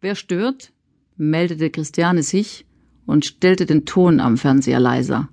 Wer 0.00 0.14
stört? 0.14 0.72
meldete 1.16 1.68
Christiane 1.68 2.22
sich 2.22 2.64
und 3.04 3.26
stellte 3.26 3.66
den 3.66 3.84
Ton 3.84 4.18
am 4.20 4.38
Fernseher 4.38 4.80
leiser. 4.80 5.28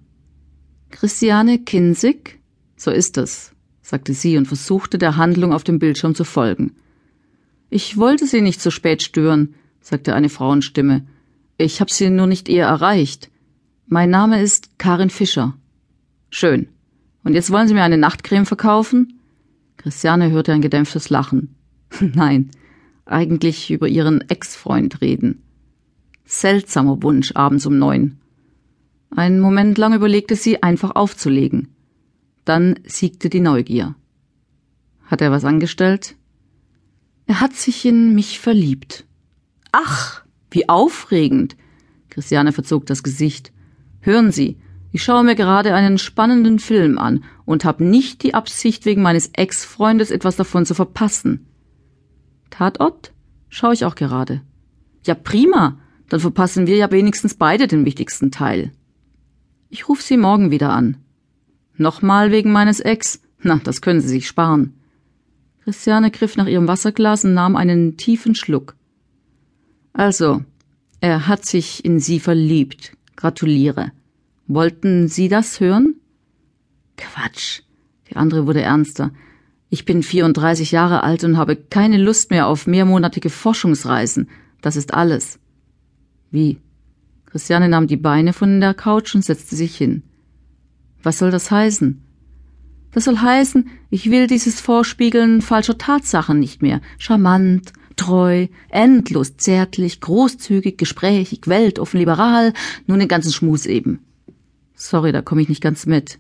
Christiane 0.89 1.59
Kinsig? 1.59 2.39
So 2.75 2.91
ist 2.91 3.17
es, 3.17 3.53
sagte 3.81 4.13
sie 4.13 4.37
und 4.37 4.45
versuchte 4.45 4.97
der 4.97 5.15
Handlung 5.15 5.53
auf 5.53 5.63
dem 5.63 5.79
Bildschirm 5.79 6.15
zu 6.15 6.25
folgen. 6.25 6.75
Ich 7.69 7.97
wollte 7.97 8.27
Sie 8.27 8.41
nicht 8.41 8.61
so 8.61 8.71
spät 8.71 9.03
stören, 9.03 9.55
sagte 9.81 10.13
eine 10.13 10.29
Frauenstimme. 10.29 11.05
Ich 11.57 11.79
habe 11.81 11.91
Sie 11.91 12.09
nur 12.09 12.27
nicht 12.27 12.49
eher 12.49 12.67
erreicht. 12.67 13.29
Mein 13.87 14.09
Name 14.09 14.41
ist 14.41 14.77
Karin 14.77 15.09
Fischer. 15.09 15.53
Schön. 16.29 16.67
Und 17.23 17.33
jetzt 17.33 17.51
wollen 17.51 17.67
Sie 17.67 17.73
mir 17.73 17.83
eine 17.83 17.97
Nachtcreme 17.97 18.45
verkaufen? 18.45 19.19
Christiane 19.77 20.31
hörte 20.31 20.53
ein 20.53 20.61
gedämpftes 20.61 21.09
Lachen. 21.09 21.55
Nein, 21.99 22.51
eigentlich 23.09 23.71
über 23.71 23.87
ihren 23.87 24.21
Ex-Freund 24.29 25.01
reden. 25.01 25.43
Seltsamer 26.25 27.01
Wunsch 27.03 27.31
abends 27.35 27.65
um 27.65 27.77
neun. 27.77 28.17
Einen 29.09 29.39
Moment 29.39 29.77
lang 29.77 29.93
überlegte 29.93 30.35
sie, 30.35 30.61
einfach 30.61 30.95
aufzulegen. 30.95 31.69
Dann 32.45 32.79
siegte 32.85 33.29
die 33.29 33.39
Neugier. 33.39 33.95
Hat 35.05 35.21
er 35.21 35.31
was 35.31 35.45
angestellt? 35.45 36.15
Er 37.25 37.39
hat 37.41 37.53
sich 37.53 37.85
in 37.85 38.13
mich 38.13 38.39
verliebt. 38.39 39.05
Ach, 39.71 40.23
wie 40.51 40.69
aufregend. 40.69 41.55
Christiane 42.09 42.51
verzog 42.51 42.85
das 42.85 43.03
Gesicht. 43.03 43.51
Hören 43.99 44.31
Sie, 44.31 44.57
ich 44.91 45.03
schaue 45.03 45.23
mir 45.23 45.35
gerade 45.35 45.73
einen 45.73 45.97
spannenden 45.97 46.59
Film 46.59 46.97
an 46.97 47.23
und 47.45 47.65
habe 47.65 47.83
nicht 47.83 48.23
die 48.23 48.33
Absicht, 48.33 48.85
wegen 48.85 49.01
meines 49.01 49.31
Ex-Freundes 49.33 50.11
etwas 50.11 50.35
davon 50.35 50.65
zu 50.65 50.73
verpassen. 50.73 51.45
Tatort? 52.49 53.13
Schaue 53.49 53.73
ich 53.73 53.85
auch 53.85 53.95
gerade. 53.95 54.41
Ja, 55.05 55.15
prima. 55.15 55.77
Dann 56.09 56.19
verpassen 56.19 56.67
wir 56.67 56.77
ja 56.77 56.91
wenigstens 56.91 57.35
beide 57.35 57.67
den 57.67 57.85
wichtigsten 57.85 58.31
Teil. 58.31 58.71
Ich 59.69 59.89
rufe 59.89 60.01
Sie 60.01 60.17
morgen 60.17 60.51
wieder 60.51 60.71
an. 60.71 60.97
Nochmal 61.75 62.31
wegen 62.31 62.51
meines 62.51 62.79
Ex? 62.79 63.21
Na, 63.41 63.59
das 63.63 63.81
können 63.81 64.01
Sie 64.01 64.07
sich 64.07 64.27
sparen. 64.27 64.73
Christiane 65.63 66.11
griff 66.11 66.37
nach 66.37 66.47
ihrem 66.47 66.67
Wasserglas 66.67 67.25
und 67.25 67.33
nahm 67.33 67.55
einen 67.55 67.97
tiefen 67.97 68.35
Schluck. 68.35 68.75
Also, 69.91 70.43
er 71.01 71.27
hat 71.27 71.45
sich 71.45 71.83
in 71.83 71.99
Sie 71.99 72.19
verliebt. 72.19 72.95
Gratuliere. 73.15 73.91
Wollten 74.47 75.07
Sie 75.09 75.27
das 75.27 75.59
hören? 75.59 75.95
Quatsch. 76.95 77.61
Die 78.09 78.15
andere 78.15 78.47
wurde 78.47 78.61
ernster. 78.61 79.11
Ich 79.69 79.85
bin 79.85 80.01
34 80.01 80.71
Jahre 80.71 81.03
alt 81.03 81.23
und 81.23 81.37
habe 81.37 81.55
keine 81.55 81.97
Lust 81.97 82.31
mehr 82.31 82.47
auf 82.47 82.67
mehrmonatige 82.67 83.29
Forschungsreisen. 83.29 84.29
Das 84.61 84.75
ist 84.75 84.93
alles. 84.93 85.39
Wie? 86.31 86.59
Christiane 87.25 87.67
nahm 87.67 87.87
die 87.87 87.97
Beine 87.97 88.31
von 88.31 88.61
der 88.61 88.73
Couch 88.73 89.13
und 89.13 89.25
setzte 89.25 89.55
sich 89.55 89.75
hin. 89.75 90.03
Was 91.03 91.19
soll 91.19 91.31
das 91.31 91.51
heißen? 91.51 92.01
Das 92.91 93.03
soll 93.03 93.17
heißen, 93.17 93.69
ich 93.89 94.09
will 94.09 94.27
dieses 94.27 94.61
Vorspiegeln 94.61 95.41
falscher 95.41 95.77
Tatsachen 95.77 96.39
nicht 96.39 96.61
mehr. 96.61 96.81
Charmant, 96.97 97.73
treu, 97.97 98.47
endlos 98.69 99.35
zärtlich, 99.35 99.99
großzügig, 99.99 100.77
gesprächig, 100.77 101.41
weltoffen, 101.47 101.99
liberal, 101.99 102.53
nun 102.87 102.99
den 102.99 103.07
ganzen 103.07 103.33
Schmus 103.33 103.65
eben. 103.65 103.99
Sorry, 104.75 105.11
da 105.11 105.21
komme 105.21 105.41
ich 105.41 105.49
nicht 105.49 105.61
ganz 105.61 105.85
mit. 105.85 106.19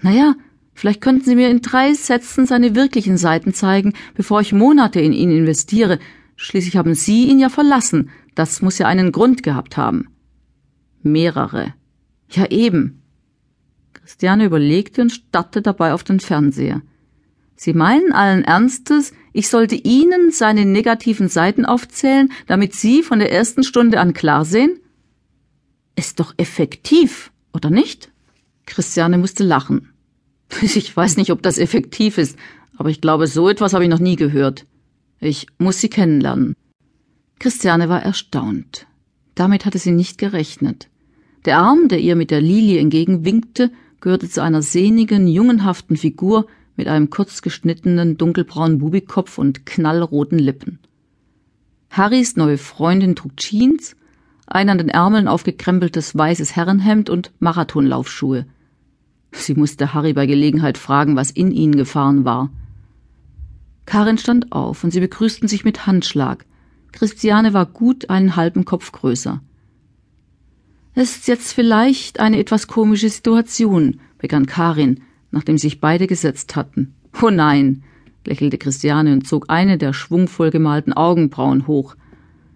Naja, 0.00 0.34
vielleicht 0.74 1.00
könnten 1.00 1.24
Sie 1.24 1.34
mir 1.34 1.50
in 1.50 1.60
drei 1.60 1.94
Sätzen 1.94 2.46
seine 2.46 2.74
wirklichen 2.74 3.16
Seiten 3.16 3.54
zeigen, 3.54 3.92
bevor 4.14 4.40
ich 4.40 4.52
Monate 4.52 5.00
in 5.00 5.12
ihn 5.12 5.30
investiere. 5.30 5.98
Schließlich 6.36 6.76
haben 6.76 6.94
Sie 6.94 7.26
ihn 7.26 7.38
ja 7.38 7.48
verlassen. 7.48 8.10
Das 8.34 8.62
muss 8.62 8.78
ja 8.78 8.86
einen 8.86 9.12
Grund 9.12 9.42
gehabt 9.42 9.76
haben. 9.76 10.08
Mehrere. 11.02 11.74
Ja 12.30 12.46
eben. 12.46 13.02
Christiane 13.92 14.46
überlegte 14.46 15.02
und 15.02 15.10
starrte 15.10 15.62
dabei 15.62 15.92
auf 15.92 16.04
den 16.04 16.20
Fernseher. 16.20 16.82
Sie 17.54 17.74
meinen 17.74 18.12
allen 18.12 18.42
Ernstes, 18.42 19.12
ich 19.32 19.48
sollte 19.48 19.76
Ihnen 19.76 20.32
seine 20.32 20.64
negativen 20.64 21.28
Seiten 21.28 21.64
aufzählen, 21.64 22.32
damit 22.48 22.74
Sie 22.74 23.02
von 23.02 23.20
der 23.20 23.30
ersten 23.30 23.62
Stunde 23.62 24.00
an 24.00 24.14
klar 24.14 24.44
sehen? 24.44 24.80
Ist 25.94 26.18
doch 26.18 26.34
effektiv, 26.38 27.30
oder 27.52 27.70
nicht? 27.70 28.10
Christiane 28.66 29.18
musste 29.18 29.44
lachen. 29.44 29.91
Ich 30.62 30.96
weiß 30.96 31.16
nicht, 31.16 31.30
ob 31.32 31.42
das 31.42 31.58
effektiv 31.58 32.18
ist, 32.18 32.38
aber 32.76 32.90
ich 32.90 33.00
glaube, 33.00 33.26
so 33.26 33.48
etwas 33.48 33.74
habe 33.74 33.84
ich 33.84 33.90
noch 33.90 33.98
nie 33.98 34.16
gehört. 34.16 34.66
Ich 35.20 35.46
muss 35.58 35.80
Sie 35.80 35.88
kennenlernen. 35.88 36.54
Christiane 37.38 37.88
war 37.88 38.02
erstaunt. 38.02 38.86
Damit 39.34 39.64
hatte 39.64 39.78
sie 39.78 39.92
nicht 39.92 40.18
gerechnet. 40.18 40.88
Der 41.44 41.58
Arm, 41.58 41.88
der 41.88 41.98
ihr 41.98 42.16
mit 42.16 42.30
der 42.30 42.40
Lilie 42.40 42.78
entgegenwinkte, 42.78 43.70
gehörte 44.00 44.28
zu 44.28 44.42
einer 44.42 44.62
sehnigen, 44.62 45.26
jungenhaften 45.26 45.96
Figur 45.96 46.46
mit 46.76 46.88
einem 46.88 47.10
kurz 47.10 47.42
geschnittenen, 47.42 48.16
dunkelbraunen 48.16 48.78
Bubikopf 48.78 49.38
und 49.38 49.66
knallroten 49.66 50.38
Lippen. 50.38 50.78
Harrys 51.90 52.36
neue 52.36 52.58
Freundin 52.58 53.16
trug 53.16 53.36
Jeans, 53.36 53.96
ein 54.46 54.68
an 54.68 54.78
den 54.78 54.88
Ärmeln 54.88 55.28
aufgekrempeltes 55.28 56.16
weißes 56.16 56.56
Herrenhemd 56.56 57.10
und 57.10 57.32
Marathonlaufschuhe. 57.40 58.46
Sie 59.32 59.54
musste 59.54 59.94
Harry 59.94 60.12
bei 60.12 60.26
Gelegenheit 60.26 60.78
fragen, 60.78 61.16
was 61.16 61.30
in 61.30 61.50
ihnen 61.50 61.74
gefahren 61.74 62.24
war. 62.24 62.50
Karin 63.86 64.18
stand 64.18 64.52
auf 64.52 64.84
und 64.84 64.92
sie 64.92 65.00
begrüßten 65.00 65.48
sich 65.48 65.64
mit 65.64 65.86
Handschlag. 65.86 66.44
Christiane 66.92 67.52
war 67.52 67.66
gut 67.66 68.10
einen 68.10 68.36
halben 68.36 68.64
Kopf 68.64 68.92
größer. 68.92 69.40
Es 70.94 71.16
ist 71.16 71.28
jetzt 71.28 71.52
vielleicht 71.52 72.20
eine 72.20 72.38
etwas 72.38 72.66
komische 72.66 73.08
Situation, 73.08 73.98
begann 74.18 74.46
Karin, 74.46 75.00
nachdem 75.30 75.56
sich 75.56 75.80
beide 75.80 76.06
gesetzt 76.06 76.54
hatten. 76.54 76.94
Oh 77.22 77.30
nein, 77.30 77.82
lächelte 78.26 78.58
Christiane 78.58 79.14
und 79.14 79.26
zog 79.26 79.46
eine 79.48 79.78
der 79.78 79.94
schwungvoll 79.94 80.50
gemalten 80.50 80.92
Augenbrauen 80.92 81.66
hoch. 81.66 81.96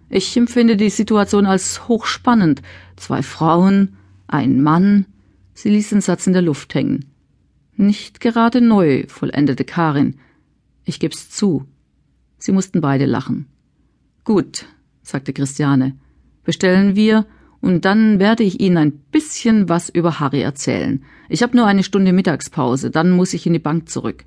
Ich 0.09 0.37
empfinde 0.37 0.77
die 0.77 0.89
Situation 0.89 1.45
als 1.45 1.87
hochspannend. 1.87 2.61
Zwei 2.95 3.23
Frauen, 3.23 3.97
ein 4.27 4.61
Mann. 4.61 5.05
Sie 5.57 5.69
ließ 5.69 5.89
den 5.89 6.01
Satz 6.01 6.27
in 6.27 6.33
der 6.33 6.43
Luft 6.43 6.75
hängen. 6.75 7.05
Nicht 7.75 8.19
gerade 8.19 8.61
neu, 8.61 9.05
vollendete 9.07 9.65
Karin. 9.65 10.19
Ich 10.85 10.99
geb's 10.99 11.31
zu. 11.31 11.65
Sie 12.37 12.51
mussten 12.51 12.79
beide 12.79 13.07
lachen. 13.07 13.47
Gut, 14.23 14.67
sagte 15.01 15.33
Christiane. 15.33 15.97
Bestellen 16.43 16.95
wir, 16.95 17.25
und 17.59 17.85
dann 17.85 18.19
werde 18.19 18.43
ich 18.43 18.59
Ihnen 18.59 18.77
ein 18.77 18.91
bisschen 18.91 19.67
was 19.67 19.89
über 19.89 20.19
Harry 20.19 20.41
erzählen. 20.41 21.03
Ich 21.27 21.41
habe 21.41 21.57
nur 21.57 21.65
eine 21.65 21.81
Stunde 21.81 22.13
Mittagspause, 22.13 22.91
dann 22.91 23.09
muss 23.09 23.33
ich 23.33 23.47
in 23.47 23.53
die 23.53 23.59
Bank 23.59 23.89
zurück. 23.89 24.25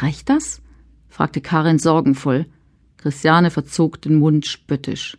Reicht 0.00 0.28
das? 0.28 0.60
fragte 1.06 1.40
Karin 1.40 1.78
sorgenvoll. 1.78 2.46
Christiane 2.96 3.52
verzog 3.52 4.02
den 4.02 4.16
Mund 4.16 4.44
spöttisch. 4.44 5.18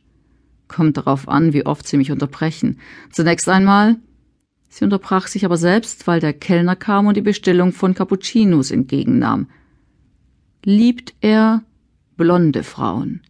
Kommt 0.67 0.97
darauf 0.97 1.29
an, 1.29 1.53
wie 1.53 1.65
oft 1.65 1.87
Sie 1.87 1.95
mich 1.95 2.11
unterbrechen. 2.11 2.81
Zunächst 3.09 3.47
einmal. 3.47 3.95
Sie 4.69 4.83
unterbrach 4.83 5.27
sich 5.27 5.45
aber 5.45 5.57
selbst, 5.57 6.07
weil 6.07 6.19
der 6.19 6.33
Kellner 6.33 6.75
kam 6.75 7.07
und 7.07 7.15
die 7.15 7.21
Bestellung 7.21 7.71
von 7.71 7.93
Cappuccinos 7.93 8.71
entgegennahm. 8.71 9.47
Liebt 10.63 11.13
er 11.21 11.63
blonde 12.17 12.63
Frauen? 12.63 13.21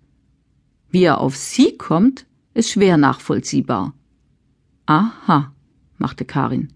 Wie 0.89 1.03
er 1.03 1.19
auf 1.19 1.35
Sie 1.35 1.77
kommt, 1.77 2.25
ist 2.53 2.71
schwer 2.71 2.97
nachvollziehbar. 2.97 3.93
Aha, 4.85 5.51
machte 5.97 6.25
Karin. 6.25 6.69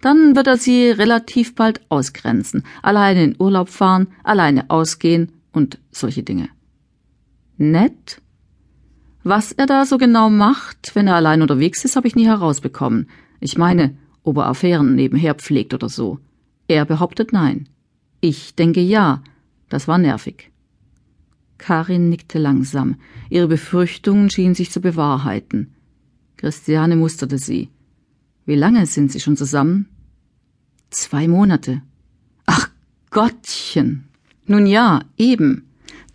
Dann 0.00 0.36
wird 0.36 0.46
er 0.46 0.56
sie 0.56 0.90
relativ 0.90 1.54
bald 1.54 1.80
ausgrenzen, 1.88 2.64
alleine 2.82 3.24
in 3.24 3.36
Urlaub 3.38 3.68
fahren, 3.68 4.08
alleine 4.22 4.70
ausgehen 4.70 5.32
und 5.52 5.78
solche 5.90 6.22
Dinge. 6.22 6.48
Nett? 7.56 8.20
Was 9.24 9.52
er 9.52 9.66
da 9.66 9.86
so 9.86 9.98
genau 9.98 10.30
macht, 10.30 10.94
wenn 10.94 11.08
er 11.08 11.16
allein 11.16 11.42
unterwegs 11.42 11.84
ist, 11.84 11.96
habe 11.96 12.06
ich 12.06 12.14
nie 12.14 12.26
herausbekommen. 12.26 13.08
Ich 13.40 13.58
meine, 13.58 13.96
ob 14.22 14.38
er 14.38 14.46
Affären 14.46 14.94
nebenher 14.94 15.34
pflegt 15.34 15.74
oder 15.74 15.88
so. 15.88 16.18
Er 16.68 16.84
behauptet 16.84 17.32
nein. 17.32 17.68
Ich 18.20 18.54
denke 18.54 18.80
ja. 18.80 19.22
Das 19.68 19.88
war 19.88 19.98
nervig. 19.98 20.50
Karin 21.58 22.08
nickte 22.08 22.38
langsam. 22.38 22.96
Ihre 23.30 23.48
Befürchtungen 23.48 24.30
schienen 24.30 24.54
sich 24.54 24.70
zu 24.70 24.80
bewahrheiten. 24.80 25.74
Christiane 26.36 26.96
musterte 26.96 27.38
sie. 27.38 27.70
Wie 28.44 28.54
lange 28.54 28.86
sind 28.86 29.10
Sie 29.10 29.20
schon 29.20 29.36
zusammen? 29.36 29.88
Zwei 30.90 31.26
Monate. 31.26 31.82
Ach 32.46 32.68
Gottchen. 33.10 34.04
Nun 34.46 34.66
ja, 34.66 35.00
eben 35.16 35.65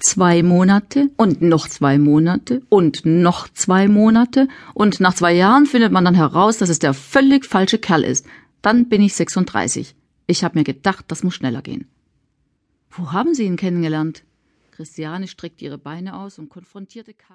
zwei 0.01 0.43
Monate 0.43 1.09
und 1.15 1.41
noch 1.41 1.67
zwei 1.67 1.97
Monate 1.97 2.61
und 2.69 3.05
noch 3.05 3.47
zwei 3.49 3.87
Monate 3.87 4.47
und 4.73 4.99
nach 4.99 5.13
zwei 5.13 5.33
Jahren 5.33 5.65
findet 5.65 5.91
man 5.91 6.05
dann 6.05 6.15
heraus, 6.15 6.57
dass 6.57 6.69
es 6.69 6.79
der 6.79 6.93
völlig 6.93 7.45
falsche 7.45 7.77
Kerl 7.77 8.03
ist. 8.03 8.25
Dann 8.61 8.89
bin 8.89 9.01
ich 9.01 9.13
36. 9.13 9.95
Ich 10.27 10.43
habe 10.43 10.57
mir 10.57 10.63
gedacht, 10.63 11.05
das 11.07 11.23
muss 11.23 11.35
schneller 11.35 11.61
gehen. 11.61 11.87
Wo 12.89 13.11
haben 13.11 13.33
Sie 13.33 13.45
ihn 13.45 13.57
kennengelernt? 13.57 14.23
Christiane 14.71 15.27
streckte 15.27 15.65
ihre 15.65 15.77
Beine 15.77 16.17
aus 16.17 16.39
und 16.39 16.49
konfrontierte 16.49 17.13
Karl. 17.13 17.27